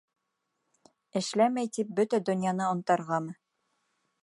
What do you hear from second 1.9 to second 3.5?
бөтә донъяны онтарғамы?